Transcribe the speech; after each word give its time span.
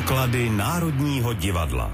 Poklady 0.00 0.50
Národního 0.50 1.32
divadla. 1.32 1.92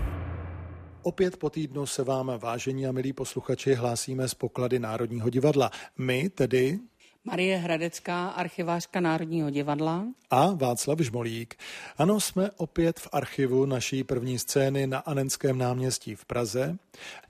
Opět 1.02 1.36
po 1.36 1.50
týdnu 1.50 1.86
se 1.86 2.04
vám, 2.04 2.32
vážení 2.38 2.86
a 2.86 2.92
milí 2.92 3.12
posluchači, 3.12 3.74
hlásíme 3.74 4.28
z 4.28 4.34
poklady 4.34 4.78
Národního 4.78 5.30
divadla. 5.30 5.70
My 5.98 6.30
tedy 6.30 6.78
Marie 7.26 7.56
Hradecká, 7.56 8.28
archivářka 8.28 9.00
Národního 9.00 9.50
divadla. 9.50 10.06
A 10.30 10.50
Václav 10.54 10.98
Žmolík. 10.98 11.54
Ano, 11.98 12.20
jsme 12.20 12.50
opět 12.56 13.00
v 13.00 13.08
archivu 13.12 13.66
naší 13.66 14.04
první 14.04 14.38
scény 14.38 14.86
na 14.86 14.98
Anenském 14.98 15.58
náměstí 15.58 16.14
v 16.14 16.24
Praze, 16.24 16.76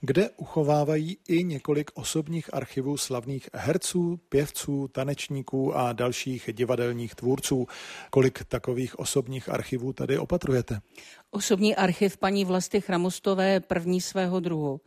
kde 0.01 0.31
uchovávají 0.31 1.19
i 1.29 1.45
několik 1.45 1.91
osobních 1.95 2.55
archivů 2.55 2.97
slavných 2.97 3.49
herců, 3.55 4.21
pěvců, 4.29 4.89
tanečníků 4.89 5.77
a 5.77 5.93
dalších 5.93 6.51
divadelních 6.53 7.15
tvůrců. 7.15 7.67
Kolik 8.11 8.45
takových 8.45 8.99
osobních 8.99 9.49
archivů 9.49 9.93
tady 9.93 10.19
opatrujete? 10.19 10.81
Osobní 11.31 11.77
archiv 11.77 12.17
paní 12.17 12.45
Vlasty 12.45 12.81
Chramostové 12.81 13.61
první 13.61 14.01
svého 14.01 14.41
druhu. 14.41 14.81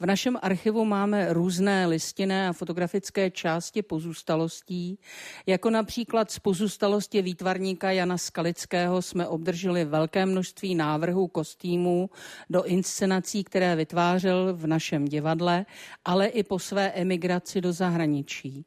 V 0.00 0.06
našem 0.06 0.38
archivu 0.42 0.84
máme 0.84 1.32
různé 1.32 1.86
listinné 1.86 2.48
a 2.48 2.52
fotografické 2.52 3.30
části 3.30 3.82
pozůstalostí, 3.82 4.98
jako 5.46 5.70
například 5.70 6.30
z 6.30 6.38
pozůstalosti 6.38 7.22
výtvarníka 7.22 7.90
Jana 7.90 8.18
Skalického 8.18 9.02
jsme 9.02 9.26
obdrželi 9.28 9.84
velké 9.84 10.26
množství 10.26 10.74
návrhů 10.74 11.28
kostýmů 11.28 12.10
do 12.50 12.64
inscenací, 12.64 13.44
které 13.44 13.76
vytvářel 13.76 14.54
v 14.56 14.66
našem 14.66 15.04
divadle, 15.04 15.66
ale 16.04 16.26
i 16.26 16.42
po 16.42 16.58
své 16.58 16.88
emigraci 16.88 17.60
do 17.60 17.72
zahraničí 17.72 18.66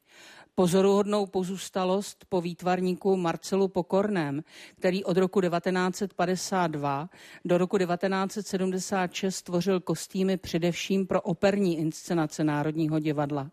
pozoruhodnou 0.59 1.25
pozůstalost 1.25 2.25
po 2.29 2.41
výtvarníku 2.41 3.17
Marcelu 3.17 3.67
Pokorném, 3.67 4.43
který 4.79 5.03
od 5.03 5.17
roku 5.17 5.41
1952 5.41 7.09
do 7.45 7.57
roku 7.57 7.77
1976 7.77 9.41
tvořil 9.41 9.79
kostýmy 9.79 10.37
především 10.37 11.07
pro 11.07 11.21
operní 11.21 11.77
inscenace 11.77 12.43
Národního 12.43 12.99
divadla. 12.99 13.51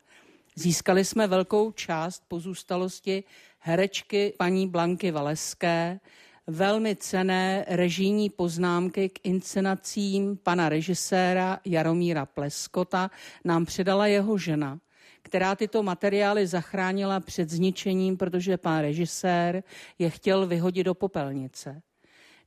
Získali 0.55 1.05
jsme 1.05 1.27
velkou 1.27 1.73
část 1.73 2.23
pozůstalosti 2.29 3.25
herečky 3.59 4.35
paní 4.39 4.69
Blanky 4.69 5.11
Valeské, 5.11 6.01
velmi 6.47 6.97
cené 6.97 7.65
režijní 7.69 8.31
poznámky 8.31 9.09
k 9.09 9.19
inscenacím 9.23 10.37
pana 10.43 10.69
režiséra 10.69 11.59
Jaromíra 11.65 12.27
Pleskota 12.27 13.11
nám 13.45 13.67
předala 13.67 14.07
jeho 14.07 14.39
žena 14.39 14.79
která 15.27 15.57
tyto 15.57 15.83
materiály 15.83 16.47
zachránila 16.47 17.21
před 17.21 17.51
zničením, 17.51 18.17
protože 18.17 18.57
pán 18.57 18.81
režisér 18.81 19.63
je 19.99 20.11
chtěl 20.11 20.47
vyhodit 20.47 20.87
do 20.87 20.95
popelnice. 20.95 21.83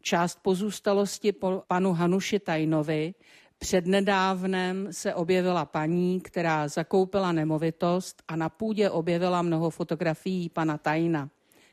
Část 0.02 0.40
pozůstalosti 0.42 1.32
po 1.32 1.64
panu 1.68 1.94
Hanuši 1.94 2.40
Tajnovi 2.40 3.14
Přednedávnem 3.60 4.88
se 4.92 5.14
objevila 5.14 5.66
paní, 5.66 6.22
která 6.22 6.68
zakoupila 6.68 7.32
nemovitost 7.32 8.24
a 8.28 8.36
na 8.36 8.50
půdě 8.50 8.90
objevila 8.90 9.42
mnoho 9.42 9.70
fotografií 9.70 10.50
pana 10.50 10.78
Tajna, 10.78 11.30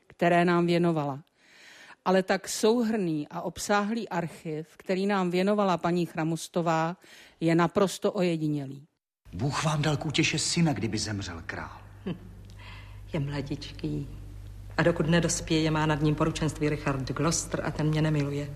které 0.07 0.45
nám 0.45 0.67
věnovala. 0.67 1.23
Ale 2.05 2.23
tak 2.23 2.49
souhrný 2.49 3.29
a 3.31 3.43
obsáhlý 3.43 4.09
archiv, 4.09 4.77
který 4.77 5.07
nám 5.07 5.31
věnovala 5.31 5.79
paní 5.79 6.07
Chramostová, 6.07 6.97
je 7.41 7.55
naprosto 7.55 8.13
ojedinělý. 8.13 8.87
Bůh 9.33 9.65
vám 9.65 9.83
dal 9.83 9.97
k 9.97 10.07
útěše 10.07 10.39
syna, 10.39 10.73
kdyby 10.73 10.99
zemřel 10.99 11.43
král. 11.47 11.79
Hm. 12.07 12.15
Je 13.13 13.21
mladičký. 13.21 14.09
A 14.77 14.83
dokud 14.83 15.07
nedospěje, 15.07 15.71
má 15.71 15.87
nad 15.87 16.03
ním 16.03 16.15
poručenství 16.15 16.69
Richard 16.69 17.13
Gloucester 17.13 17.61
a 17.65 17.71
ten 17.71 17.87
mě 17.87 18.03
nemiluje. 18.03 18.51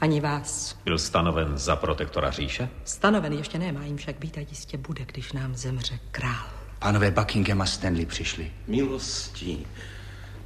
Ani 0.00 0.20
vás. 0.20 0.78
Byl 0.84 0.98
stanoven 0.98 1.58
za 1.58 1.76
protektora 1.76 2.30
říše? 2.30 2.68
Stanoven 2.84 3.32
ještě 3.32 3.58
nemá 3.58 3.84
jim 3.84 3.96
však 3.96 4.18
být 4.18 4.38
a 4.38 4.40
jistě 4.40 4.78
bude, 4.78 5.04
když 5.04 5.32
nám 5.32 5.54
zemře 5.54 5.98
král. 6.10 6.46
Pánové 6.78 7.10
Buckingham 7.10 7.60
a 7.60 7.66
Stanley 7.66 8.06
přišli. 8.06 8.52
Milostí. 8.66 9.66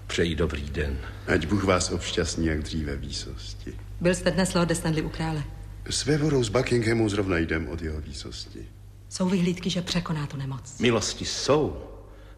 Přeji 0.07 0.35
dobrý 0.35 0.71
den. 0.71 0.99
Ať 1.27 1.47
Bůh 1.47 1.65
vás 1.65 1.91
obšťastní 1.91 2.47
jak 2.47 2.63
dříve 2.63 2.97
výsosti. 2.97 3.79
Byl 4.01 4.15
jste 4.15 4.31
dnes 4.31 4.55
Lord 4.55 4.77
Stanley 4.77 5.03
u 5.03 5.09
krále? 5.09 5.43
S 5.91 6.05
vévorou 6.05 6.45
z 6.45 6.49
Buckinghamu 6.49 7.09
zrovna 7.09 7.39
jdem 7.39 7.69
od 7.69 7.83
jeho 7.83 8.01
výsosti. 8.01 8.67
Jsou 9.13 9.29
vyhlídky, 9.29 9.71
že 9.71 9.83
překoná 9.83 10.27
tu 10.27 10.37
nemoc. 10.37 10.79
Milosti 10.79 11.25
jsou. 11.25 11.85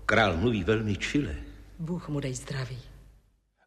Král 0.07 0.37
mluví 0.37 0.65
velmi 0.65 0.97
čile. 0.97 1.37
Bůh 1.79 2.09
mu 2.09 2.21
dej 2.21 2.35
zdraví. 2.35 2.79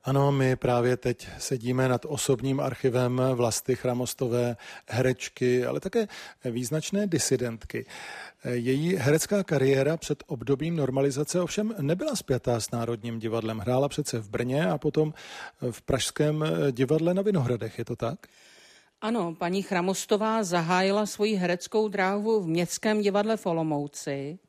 Ano, 0.04 0.32
my 0.32 0.56
právě 0.56 0.98
teď 0.98 1.28
sedíme 1.38 1.88
nad 1.88 2.06
osobním 2.06 2.60
archivem 2.60 3.22
Vlasty 3.34 3.76
Chramostové, 3.76 4.58
herečky, 4.90 5.66
ale 5.66 5.80
také 5.80 6.08
význačné 6.46 7.08
disidentky. 7.08 7.86
Její 8.46 8.96
herecká 8.96 9.44
kariéra 9.44 9.98
před 9.98 10.24
obdobím 10.28 10.76
normalizace 10.76 11.42
ovšem 11.42 11.76
nebyla 11.82 12.16
spjatá 12.16 12.60
s 12.60 12.72
Národním 12.72 13.20
divadlem. 13.20 13.60
Hrála 13.60 13.90
přece 13.90 14.20
v 14.20 14.30
Brně 14.30 14.70
a 14.70 14.78
potom 14.78 15.14
v 15.72 15.82
Pražském 15.82 16.46
divadle 16.72 17.14
na 17.14 17.22
Vinohradech, 17.22 17.80
je 17.80 17.86
to 17.86 17.96
tak? 17.96 18.28
Ano, 19.02 19.36
paní 19.36 19.62
Chramostová 19.62 20.44
zahájila 20.44 21.06
svoji 21.06 21.36
hereckou 21.36 21.88
dráhu 21.88 22.42
v 22.42 22.48
Městském 22.48 23.02
divadle 23.02 23.38
v 23.38 23.46
Olomouci. 23.46 24.40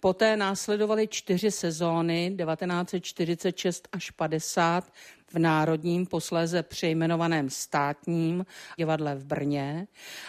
Poté 0.00 0.36
následovaly 0.36 1.08
čtyři 1.08 1.50
sezóny 1.50 2.36
1946 2.36 3.88
až 3.92 4.10
50 4.10 4.92
v 5.32 5.38
Národním, 5.38 6.06
posléze 6.06 6.62
přejmenovaném 6.62 7.50
státním 7.50 8.46
divadle 8.76 9.14
v 9.14 9.24
Brně 9.24 9.86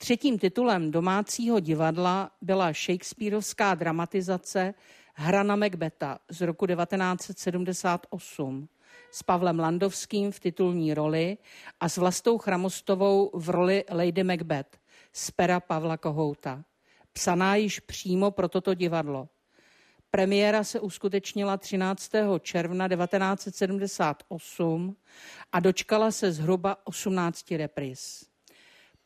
Třetím 0.00 0.38
titulem 0.38 0.90
domácího 0.90 1.60
divadla 1.60 2.30
byla 2.42 2.72
Shakespeareovská 2.72 3.74
dramatizace 3.74 4.74
Hra 5.14 5.42
na 5.42 5.56
Macbeta 5.56 6.18
z 6.28 6.40
roku 6.40 6.66
1978 6.66 8.68
s 9.10 9.22
Pavlem 9.22 9.58
Landovským 9.58 10.32
v 10.32 10.40
titulní 10.40 10.94
roli 10.94 11.38
a 11.80 11.88
s 11.88 11.96
Vlastou 11.96 12.38
Chramostovou 12.38 13.30
v 13.34 13.50
roli 13.50 13.84
Lady 13.90 14.24
Macbeth 14.24 14.78
z 15.12 15.30
pera 15.30 15.60
Pavla 15.60 15.96
Kohouta. 15.96 16.64
Psaná 17.12 17.56
již 17.56 17.80
přímo 17.80 18.30
pro 18.30 18.48
toto 18.48 18.74
divadlo. 18.74 19.28
Premiéra 20.10 20.64
se 20.64 20.80
uskutečnila 20.80 21.56
13. 21.56 22.12
června 22.40 22.88
1978 22.88 24.96
a 25.52 25.60
dočkala 25.60 26.10
se 26.10 26.32
zhruba 26.32 26.76
18 26.84 27.50
repris. 27.50 28.28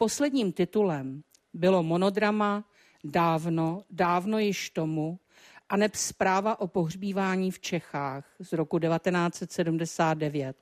Posledním 0.03 0.53
titulem 0.53 1.23
bylo 1.55 1.83
monodrama 1.83 2.65
Dávno, 3.05 3.83
dávno 3.91 4.39
již 4.39 4.71
tomu, 4.71 5.19
a 5.69 5.77
neb 5.77 5.95
zpráva 5.95 6.61
o 6.61 6.67
pohřbívání 6.67 7.51
v 7.51 7.61
Čechách 7.61 8.35
z 8.39 8.53
roku 8.53 8.79
1979, 8.79 10.57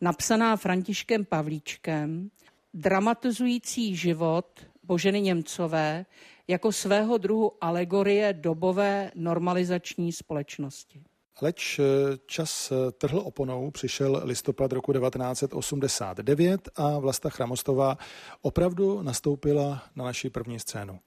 napsaná 0.00 0.56
Františkem 0.56 1.24
Pavlíčkem, 1.24 2.30
dramatizující 2.74 3.96
život 3.96 4.66
Boženy 4.82 5.20
Němcové 5.20 6.06
jako 6.48 6.72
svého 6.72 7.18
druhu 7.18 7.52
alegorie 7.60 8.32
dobové 8.32 9.10
normalizační 9.14 10.12
společnosti. 10.12 11.02
Leč 11.40 11.78
eh, 11.78 11.82
čas 12.26 12.72
eh, 12.72 12.92
trhl 12.92 13.18
oponou, 13.18 13.70
přišel 13.70 14.20
listopad 14.24 14.72
roku 14.72 14.92
1989 14.92 16.68
a 16.76 16.98
Vlasta 16.98 17.30
Chramostová 17.30 17.98
opravdu 18.42 19.02
nastoupila 19.02 19.82
na 19.96 20.04
naši 20.04 20.30
první 20.30 20.60
scénu. 20.60 21.00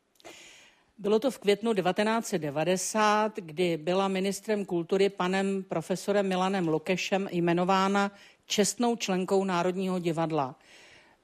Bylo 0.98 1.20
to 1.20 1.32
v 1.32 1.40
květnu 1.40 1.74
1990, 1.74 3.36
kdy 3.36 3.78
byla 3.78 4.08
ministrem 4.08 4.66
kultury 4.66 5.10
panem 5.10 5.64
profesorem 5.64 6.28
Milanem 6.28 6.68
Lukešem 6.68 7.28
jmenována 7.32 8.12
čestnou 8.46 8.96
členkou 8.96 9.44
Národního 9.44 10.00
divadla. 10.00 10.56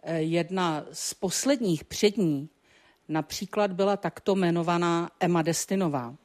Eh, 0.04 0.22
jedna 0.22 0.86
z 0.92 1.14
posledních 1.14 1.84
přední 1.84 2.50
například 3.08 3.72
byla 3.72 3.98
takto 3.98 4.36
jmenovaná 4.36 5.10
Emma 5.20 5.42
Destinová. 5.42 6.16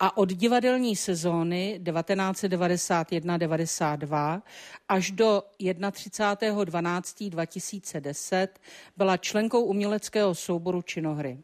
A 0.00 0.16
od 0.16 0.32
divadelní 0.32 0.96
sezóny 0.96 1.80
1991-92 1.82 4.42
až 4.88 5.10
do 5.10 5.42
31.12.2010 5.60 8.48
byla 8.96 9.16
členkou 9.16 9.62
uměleckého 9.62 10.34
souboru 10.34 10.82
činohry. 10.82 11.38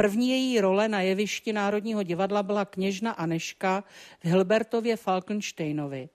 První 0.00 0.28
její 0.28 0.60
role 0.60 0.88
na 0.88 1.00
jevišti 1.00 1.52
Národního 1.52 2.02
divadla 2.02 2.42
byla 2.42 2.64
kněžna 2.64 3.12
Aneška 3.12 3.84
v 4.20 4.24
Hilbertově 4.24 4.96
Falkensteinovi. 4.96 6.08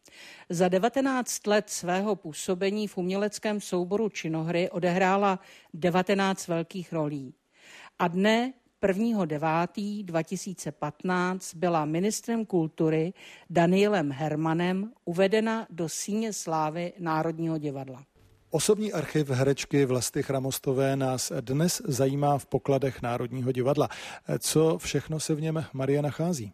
Za 0.50 0.68
19 0.68 1.48
let 1.48 1.69
svého 1.69 2.16
působení 2.16 2.88
v 2.88 2.98
uměleckém 2.98 3.62
souboru 3.62 4.10
činohry 4.10 4.69
odehrála 4.69 5.39
19 5.74 6.48
velkých 6.48 6.94
rolí. 6.94 7.34
A 8.00 8.07
dne 8.07 8.54
1.9.2015 8.84 11.40
byla 11.56 11.86
ministrem 11.86 12.46
kultury 12.46 13.14
Danielem 13.50 14.12
Hermanem 14.12 14.92
uvedena 15.06 15.68
do 15.70 15.90
síně 15.90 16.34
slávy 16.34 16.94
Národního 17.00 17.58
divadla. 17.58 18.04
Osobní 18.50 18.94
archiv 18.94 19.30
herečky 19.30 19.86
Vlasty 19.86 20.24
Chramostové 20.24 20.96
nás 20.96 21.32
dnes 21.42 21.82
zajímá 21.86 22.38
v 22.38 22.46
pokladech 22.46 23.02
Národního 23.02 23.52
divadla. 23.52 23.90
Co 24.40 24.78
všechno 24.78 25.20
se 25.20 25.36
v 25.36 25.42
něm 25.42 25.66
Marie 25.74 26.02
nachází? 26.02 26.54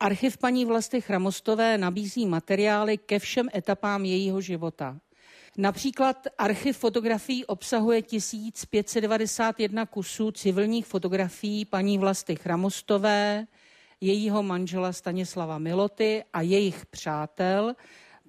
Archiv 0.00 0.38
paní 0.38 0.64
Vlasty 0.64 1.00
Chramostové 1.00 1.78
nabízí 1.78 2.26
materiály 2.26 2.98
ke 2.98 3.18
všem 3.18 3.48
etapám 3.54 4.04
jejího 4.04 4.40
života. 4.40 4.98
Například 5.58 6.26
archiv 6.38 6.78
fotografií 6.78 7.44
obsahuje 7.44 8.02
1591 8.02 9.86
kusů 9.86 10.30
civilních 10.30 10.86
fotografií 10.86 11.64
paní 11.64 11.98
Vlasty 11.98 12.36
Chramostové, 12.36 13.46
jejího 14.00 14.42
manžela 14.42 14.92
Stanislava 14.92 15.58
Miloty 15.58 16.24
a 16.32 16.40
jejich 16.40 16.86
přátel, 16.86 17.74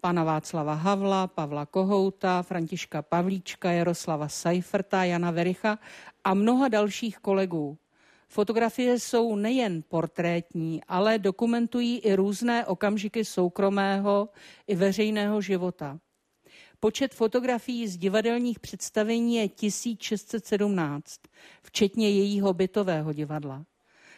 pana 0.02 0.24
Václava 0.24 0.74
Havla, 0.74 1.28
Pavla 1.28 1.66
Kohouta, 1.66 2.42
Františka 2.42 3.02
Pavlíčka, 3.02 3.72
Jaroslava 3.72 4.28
Seiferta, 4.28 5.04
Jana 5.04 5.32
Vericha 5.32 5.80
a 6.24 6.34
mnoha 6.34 6.68
dalších 6.68 7.18
kolegů. 7.18 7.78
Fotografie 8.28 9.00
jsou 9.00 9.36
nejen 9.36 9.84
portrétní, 9.88 10.82
ale 10.88 11.20
dokumentují 11.20 12.00
i 12.00 12.16
různé 12.16 12.66
okamžiky 12.66 13.26
soukromého 13.26 14.30
i 14.68 14.76
veřejného 14.76 15.42
života. 15.42 16.00
Počet 16.80 17.14
fotografií 17.14 17.88
z 17.88 17.98
divadelních 17.98 18.60
představení 18.60 19.36
je 19.36 19.50
1617, 19.50 21.22
včetně 21.64 22.10
jejího 22.10 22.54
bytového 22.54 23.14
divadla. 23.14 23.66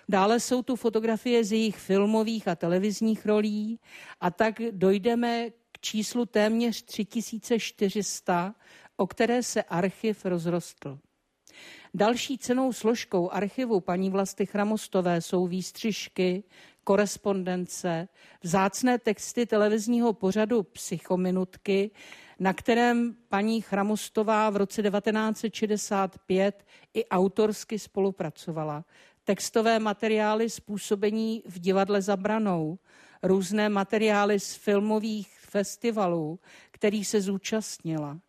Dále 0.10 0.40
jsou 0.40 0.62
tu 0.62 0.76
fotografie 0.76 1.44
z 1.44 1.52
jejich 1.52 1.78
filmových 1.78 2.48
a 2.48 2.56
televizních 2.56 3.26
rolí 3.26 3.80
a 4.22 4.32
tak 4.32 4.62
dojdeme 4.72 5.50
k 5.50 5.80
číslu 5.80 6.26
téměř 6.26 6.82
3400, 6.82 8.56
o 8.98 9.08
které 9.08 9.44
se 9.44 9.64
archiv 9.64 10.26
rozrostl. 10.26 11.00
Další 11.94 12.38
cenou 12.38 12.74
složkou 12.74 13.32
archivu 13.32 13.80
paní 13.80 14.10
Vlasty 14.10 14.46
Chramostové 14.46 15.22
jsou 15.22 15.48
výstřižky, 15.48 16.44
korespondence, 16.84 18.08
vzácné 18.44 19.00
texty 19.00 19.46
televizního 19.46 20.14
pořadu 20.14 20.64
Psychominutky, 20.64 21.92
na 22.40 22.54
kterém 22.54 23.16
paní 23.30 23.62
Chramostová 23.62 24.50
v 24.50 24.56
roce 24.58 24.82
1965 24.82 26.66
i 26.94 27.06
autorsky 27.06 27.80
spolupracovala. 27.80 28.86
Textové 29.24 29.80
materiály 29.80 30.50
způsobení 30.50 31.44
v 31.46 31.60
divadle 31.60 32.02
Zabranou, 32.02 32.80
různé 33.24 33.70
materiály 33.70 34.40
z 34.40 34.56
filmových 34.56 35.40
festivalů, 35.40 36.40
který 36.72 37.06
se 37.06 37.22
zúčastnila. 37.22 38.20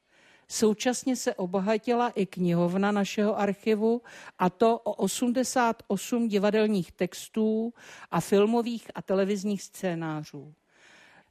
Současně 0.49 1.17
se 1.17 1.35
obohatila 1.35 2.09
i 2.09 2.27
knihovna 2.27 2.93
našeho 2.93 3.39
archivu, 3.39 4.03
a 4.39 4.51
to 4.51 4.79
o 4.79 4.93
88 4.93 6.29
divadelních 6.29 6.93
textů 6.93 7.75
a 8.11 8.21
filmových 8.21 8.91
a 8.95 9.03
televizních 9.03 9.63
scénářů. 9.63 10.55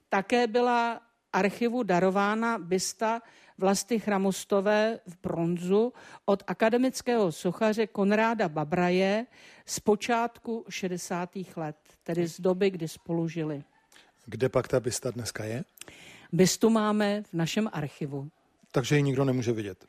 Také 0.10 0.48
byla 0.48 1.02
archivu 1.36 1.84
darována 1.84 2.58
bysta 2.58 3.22
Vlasty 3.58 4.00
Chramostové 4.00 5.00
v 5.08 5.18
bronzu 5.24 5.94
od 6.26 6.44
akademického 6.48 7.32
sochaře 7.32 7.88
Konráda 7.88 8.50
Babraje 8.50 9.26
z 9.66 9.80
počátku 9.80 10.66
60. 10.70 11.30
let, 11.56 11.76
tedy 12.04 12.28
z 12.28 12.40
doby, 12.40 12.70
kdy 12.70 12.88
spolu 12.88 13.28
žili. 13.28 13.64
Kde 14.26 14.50
pak 14.50 14.68
ta 14.68 14.80
bysta 14.80 15.12
dneska 15.12 15.44
je? 15.44 15.64
Bystu 16.32 16.70
máme 16.70 17.24
v 17.24 17.34
našem 17.34 17.70
archivu. 17.74 18.30
Takže 18.72 18.96
ji 18.96 19.04
nikdo 19.04 19.26
nemůže 19.26 19.52
vidět. 19.52 19.86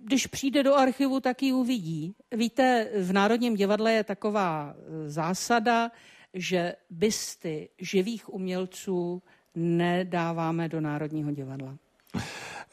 Když 0.00 0.26
přijde 0.26 0.62
do 0.62 0.74
archivu, 0.74 1.20
tak 1.20 1.42
ji 1.42 1.52
uvidí. 1.52 2.14
Víte, 2.32 2.88
v 3.00 3.12
Národním 3.12 3.56
divadle 3.56 3.92
je 3.92 4.04
taková 4.04 4.74
e, 4.74 5.10
zásada, 5.10 5.90
že 6.34 6.74
bysty 6.90 7.68
živých 7.78 8.34
umělců 8.34 9.22
nedáváme 9.54 10.68
do 10.68 10.80
Národního 10.80 11.30
divadla. 11.30 11.76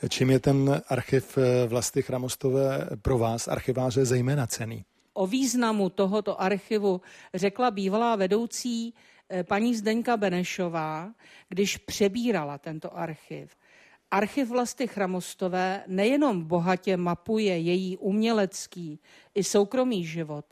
Čím 0.10 0.30
je 0.30 0.40
ten 0.40 0.82
archiv 0.88 1.38
e, 1.38 1.68
Vlasty 1.68 2.02
Chramostové 2.02 2.90
pro 3.02 3.18
vás, 3.18 3.48
archiváře, 3.48 4.06
zejména 4.06 4.48
cený? 4.48 4.86
O 5.14 5.28
významu 5.28 5.90
tohoto 5.90 6.42
archivu 6.42 7.02
řekla 7.34 7.72
bývalá 7.72 8.16
vedoucí 8.16 8.94
e, 9.30 9.44
paní 9.44 9.76
Zdeňka 9.76 10.18
Benešová, 10.18 11.12
když 11.50 11.78
přebírala 11.78 12.58
tento 12.58 12.98
archiv. 12.98 13.56
Archiv 14.12 14.50
Vlasty 14.50 14.88
Chramostové 14.88 15.84
nejenom 15.88 16.44
bohatě 16.44 16.98
mapuje 16.98 17.58
její 17.58 17.98
umělecký 17.98 19.00
i 19.36 19.44
soukromý 19.44 20.06
život, 20.06 20.46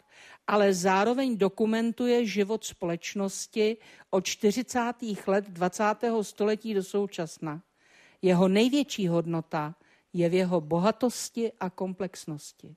ale 0.47 0.73
zároveň 0.73 1.37
dokumentuje 1.37 2.25
život 2.25 2.63
společnosti 2.63 3.77
od 4.09 4.25
40. 4.25 4.93
let 5.27 5.45
20. 5.49 5.83
století 6.21 6.73
do 6.73 6.83
současna. 6.83 7.61
Jeho 8.21 8.47
největší 8.47 9.07
hodnota 9.07 9.75
je 10.13 10.29
v 10.29 10.33
jeho 10.33 10.61
bohatosti 10.61 11.51
a 11.59 11.69
komplexnosti. 11.69 12.75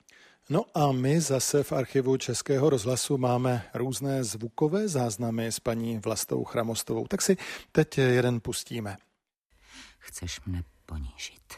No 0.51 0.65
a 0.75 0.93
my 0.93 1.21
zase 1.21 1.63
v 1.63 1.73
archivu 1.73 2.17
Českého 2.17 2.71
rozhlasu 2.71 3.19
máme 3.19 3.71
různé 3.75 4.25
zvukové 4.25 4.89
záznamy 4.89 5.47
s 5.47 5.61
paní 5.61 5.99
Vlastou 5.99 6.45
Chramostovou. 6.45 7.07
Tak 7.07 7.23
si 7.23 7.37
teď 7.73 7.99
jeden 7.99 8.41
pustíme. 8.41 8.97
Chceš 9.99 10.41
mne 10.47 10.65
ponížit, 10.87 11.55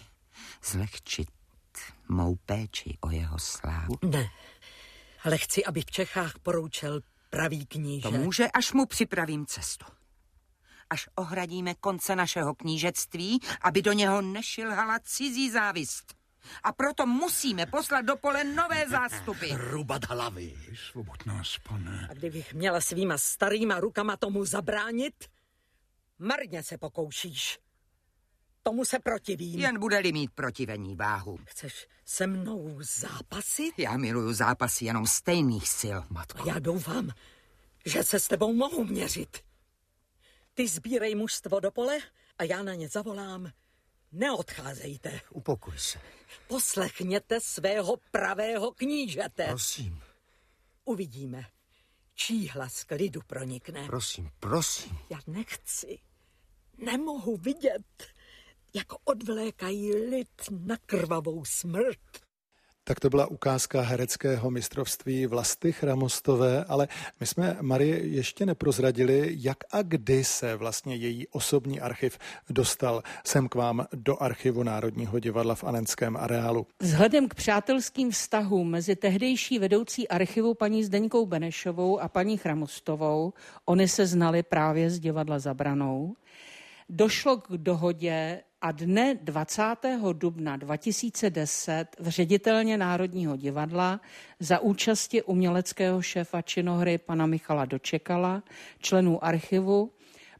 zlehčit 0.64 1.30
mou 2.08 2.36
péči 2.36 2.98
o 3.00 3.10
jeho 3.10 3.38
slávu? 3.38 3.94
Ne, 4.02 4.28
ale 5.24 5.38
chci, 5.38 5.64
aby 5.64 5.80
v 5.80 5.90
Čechách 5.90 6.38
poroučel 6.38 7.00
pravý 7.30 7.66
kníže. 7.66 8.02
To 8.02 8.10
může, 8.10 8.50
až 8.50 8.72
mu 8.72 8.86
připravím 8.86 9.46
cestu. 9.46 9.84
Až 10.90 11.08
ohradíme 11.14 11.74
konce 11.74 12.16
našeho 12.16 12.54
knížectví, 12.54 13.40
aby 13.60 13.82
do 13.82 13.92
něho 13.92 14.22
nešilhala 14.22 14.98
cizí 15.02 15.50
závist. 15.50 16.14
A 16.62 16.72
proto 16.72 17.06
musíme 17.06 17.66
poslat 17.66 18.02
do 18.02 18.16
pole 18.16 18.44
nové 18.44 18.88
zástupy. 18.88 19.46
Rubat 19.56 20.04
hlavy, 20.04 20.54
svobodná 20.90 21.42
pane. 21.68 22.06
A 22.10 22.14
kdybych 22.14 22.54
měla 22.54 22.80
svýma 22.80 23.18
starýma 23.18 23.80
rukama 23.80 24.16
tomu 24.16 24.44
zabránit, 24.44 25.14
marně 26.18 26.62
se 26.62 26.78
pokoušíš. 26.78 27.58
Tomu 28.62 28.84
se 28.84 28.98
protivím. 28.98 29.60
Jen 29.60 29.80
bude-li 29.80 30.12
mít 30.12 30.30
protivení 30.34 30.96
váhu. 30.96 31.38
Chceš 31.44 31.88
se 32.04 32.26
mnou 32.26 32.78
zápasit? 33.00 33.78
Já 33.78 33.96
miluju 33.96 34.32
zápasy 34.32 34.84
jenom 34.84 35.06
stejných 35.06 35.68
sil, 35.80 35.98
matko. 36.10 36.42
A 36.42 36.46
já 36.46 36.58
doufám, 36.58 37.10
že 37.86 38.04
se 38.04 38.20
s 38.20 38.28
tebou 38.28 38.52
mohu 38.52 38.84
měřit. 38.84 39.38
Ty 40.54 40.68
sbírej 40.68 41.14
mužstvo 41.14 41.60
do 41.60 41.70
pole 41.70 41.98
a 42.38 42.44
já 42.44 42.62
na 42.62 42.74
ně 42.74 42.88
zavolám. 42.88 43.52
Neodcházejte. 44.12 45.20
Upokoj 45.30 45.78
se. 45.78 46.00
Poslechněte 46.48 47.40
svého 47.40 47.96
pravého 48.10 48.72
knížete. 48.72 49.46
Prosím. 49.46 50.02
Uvidíme, 50.84 51.44
čí 52.14 52.48
hlas 52.48 52.84
k 52.84 52.90
lidu 52.90 53.20
pronikne. 53.26 53.86
Prosím, 53.86 54.30
prosím. 54.40 54.98
Já 55.10 55.18
nechci, 55.26 55.98
nemohu 56.78 57.36
vidět, 57.36 58.12
jak 58.74 58.86
odvlékají 59.04 59.94
lid 59.94 60.28
na 60.66 60.76
krvavou 60.86 61.44
smrt. 61.44 61.98
Tak 62.84 63.00
to 63.00 63.10
byla 63.10 63.26
ukázka 63.26 63.80
hereckého 63.80 64.50
mistrovství 64.50 65.26
Vlasty 65.26 65.72
Chramostové, 65.72 66.64
ale 66.64 66.88
my 67.20 67.26
jsme 67.26 67.56
Marie 67.60 68.06
ještě 68.06 68.46
neprozradili, 68.46 69.34
jak 69.38 69.56
a 69.70 69.82
kdy 69.82 70.24
se 70.24 70.56
vlastně 70.56 70.96
její 70.96 71.28
osobní 71.28 71.80
archiv 71.80 72.18
dostal 72.50 73.02
sem 73.24 73.48
k 73.48 73.54
vám 73.54 73.86
do 73.92 74.22
archivu 74.22 74.62
Národního 74.62 75.18
divadla 75.18 75.54
v 75.54 75.64
Anenském 75.64 76.16
areálu. 76.16 76.66
Vzhledem 76.80 77.28
k 77.28 77.34
přátelským 77.34 78.10
vztahům 78.10 78.70
mezi 78.70 78.96
tehdejší 78.96 79.58
vedoucí 79.58 80.08
archivu 80.08 80.54
paní 80.54 80.84
Zdeňkou 80.84 81.26
Benešovou 81.26 82.00
a 82.00 82.08
paní 82.08 82.36
Chramostovou, 82.36 83.32
oni 83.64 83.88
se 83.88 84.06
znali 84.06 84.42
právě 84.42 84.90
z 84.90 84.98
divadla 84.98 85.38
Zabranou, 85.38 86.14
došlo 86.88 87.36
k 87.36 87.48
dohodě 87.48 88.42
a 88.60 88.72
dne 88.72 89.14
20. 89.14 89.62
dubna 90.12 90.56
2010 90.56 91.86
v 91.98 92.08
ředitelně 92.08 92.76
Národního 92.76 93.36
divadla 93.36 94.00
za 94.40 94.58
účasti 94.58 95.22
uměleckého 95.22 96.02
šéfa 96.02 96.42
činohry 96.42 96.98
pana 96.98 97.26
Michala 97.26 97.64
Dočekala, 97.64 98.42
členů 98.78 99.24
archivu, 99.24 99.90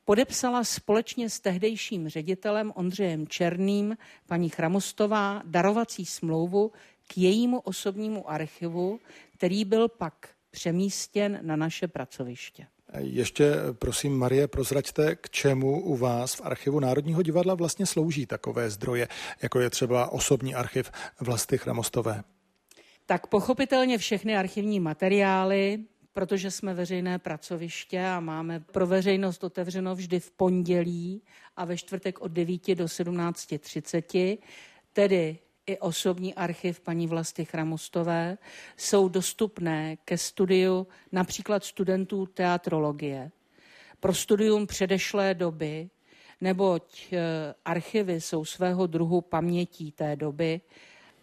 podepsala 0.05 0.65
společně 0.65 1.31
s 1.31 1.41
tehdejším 1.41 2.09
ředitelem 2.09 2.73
Ondřejem 2.77 3.29
Černým 3.29 3.97
paní 4.27 4.49
Chramostová 4.49 5.43
darovací 5.45 6.07
smlouvu 6.07 6.73
k 7.07 7.19
jejímu 7.19 7.61
osobnímu 7.61 8.31
archivu, 8.31 9.01
který 9.35 9.65
byl 9.65 9.89
pak 9.89 10.29
přemístěn 10.51 11.39
na 11.43 11.57
naše 11.57 11.89
pracoviště. 11.89 12.67
Ještě 12.99 13.53
prosím, 13.73 14.19
Marie, 14.19 14.49
prozraďte, 14.49 15.17
k 15.17 15.31
čemu 15.31 15.81
u 15.81 15.97
vás 15.97 16.35
v 16.35 16.41
archivu 16.45 16.81
Národního 16.81 17.23
divadla 17.23 17.55
vlastně 17.55 17.87
slouží 17.87 18.27
takové 18.27 18.71
zdroje, 18.71 19.09
jako 19.43 19.61
je 19.61 19.71
třeba 19.71 20.13
osobní 20.13 20.55
archiv 20.55 20.91
Vlasty 21.21 21.59
Chramostové. 21.59 22.25
Tak 23.07 23.27
pochopitelně 23.27 23.99
všechny 23.99 24.37
archivní 24.37 24.81
materiály, 24.81 25.79
protože 26.13 26.51
jsme 26.51 26.75
veřejné 26.75 27.19
pracoviště 27.19 28.07
a 28.07 28.21
máme 28.21 28.61
pro 28.61 28.87
veřejnost 28.87 29.45
otevřeno 29.45 29.95
vždy 29.95 30.21
v 30.21 30.31
pondělí 30.31 31.23
a 31.57 31.65
ve 31.65 31.77
čtvrtek 31.77 32.21
od 32.21 32.33
9 32.33 32.75
do 32.75 32.85
17.30, 32.85 34.39
tedy 34.93 35.39
i 35.67 35.79
osobní 35.79 36.35
archiv 36.35 36.81
paní 36.81 37.07
Vlasty 37.07 37.45
Chramostové 37.45 38.39
jsou 38.77 39.09
dostupné 39.09 39.97
ke 39.97 40.19
studiu 40.19 40.87
například 41.13 41.65
studentů 41.65 42.27
teatrologie. 42.27 43.31
Pro 44.01 44.15
studium 44.15 44.67
předešlé 44.67 45.35
doby, 45.35 45.91
neboť 46.41 47.13
eh, 47.13 47.19
archivy 47.65 48.21
jsou 48.21 48.45
svého 48.45 48.87
druhu 48.87 49.21
pamětí 49.21 49.93
té 49.93 50.17
doby, 50.17 50.61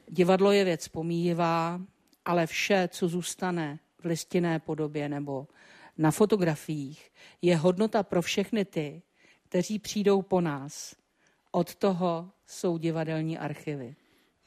divadlo 0.07 0.51
je 0.51 0.63
věc 0.63 0.87
pomíjivá, 0.87 1.81
ale 2.25 2.47
vše, 2.47 2.89
co 2.91 3.07
zůstane 3.07 3.79
v 3.99 4.05
listinné 4.05 4.59
podobě 4.59 5.09
nebo 5.09 5.47
na 5.97 6.11
fotografiích, 6.11 7.11
je 7.41 7.57
hodnota 7.57 8.03
pro 8.03 8.21
všechny 8.21 8.65
ty, 8.65 9.01
kteří 9.49 9.79
přijdou 9.79 10.21
po 10.21 10.41
nás. 10.41 10.95
Od 11.51 11.75
toho 11.75 12.29
jsou 12.45 12.77
divadelní 12.77 13.37
archivy. 13.37 13.95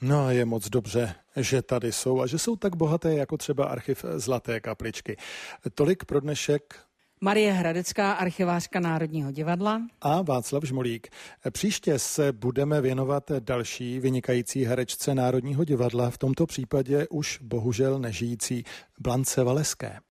No 0.03 0.27
a 0.27 0.33
je 0.33 0.45
moc 0.45 0.69
dobře, 0.69 1.15
že 1.37 1.63
tady 1.63 1.93
jsou 1.93 2.21
a 2.21 2.27
že 2.27 2.39
jsou 2.39 2.57
tak 2.57 2.77
bohaté 2.77 3.15
jako 3.15 3.37
třeba 3.37 3.65
archiv 3.65 4.05
Zlaté 4.17 4.61
kapličky. 4.61 5.17
Tolik 5.75 6.05
pro 6.05 6.21
dnešek. 6.21 6.81
Marie 7.21 7.53
Hradecká, 7.53 8.13
archivářka 8.13 8.81
Národního 8.81 9.31
divadla. 9.31 9.83
A 10.01 10.23
Václav 10.23 10.65
Žmolík. 10.65 11.09
Příště 11.51 11.99
se 11.99 12.33
budeme 12.33 12.81
věnovat 12.81 13.31
další 13.39 14.01
vynikající 14.01 14.65
herečce 14.65 15.15
Národního 15.15 15.65
divadla, 15.65 16.11
v 16.11 16.19
tomto 16.19 16.47
případě 16.47 17.09
už 17.09 17.39
bohužel 17.43 17.99
nežijící 17.99 18.65
Blance 19.01 19.45
Valeské. 19.45 20.01